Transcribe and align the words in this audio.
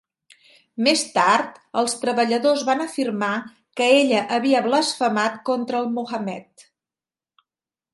Més 0.87 1.03
tard 1.17 1.59
els 1.81 1.95
treballadors 2.05 2.65
van 2.71 2.83
afirmar 2.87 3.31
que 3.81 3.91
ella 4.01 4.27
havia 4.39 4.67
blasfemat 4.71 5.41
contra 5.53 5.85
el 5.85 5.97
Muhammed. 6.01 6.71